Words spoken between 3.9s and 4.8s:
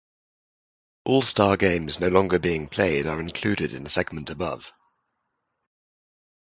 segment above.